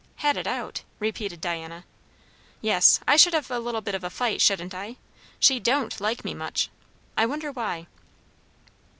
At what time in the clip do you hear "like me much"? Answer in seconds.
6.01-6.71